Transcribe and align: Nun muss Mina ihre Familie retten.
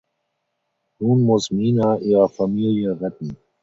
Nun 0.99 1.21
muss 1.21 1.51
Mina 1.51 1.99
ihre 1.99 2.27
Familie 2.27 2.99
retten. 2.99 3.37